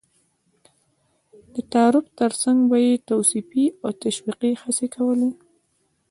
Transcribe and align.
د 1.53 1.55
تعارف 1.71 2.05
تر 2.19 2.31
څنګ 2.43 2.59
به 2.69 2.77
یې 2.87 2.95
توصيفي 3.09 3.65
او 3.83 3.91
تشويقي 4.03 4.51
هڅې 4.61 4.87
کولې. 4.95 5.29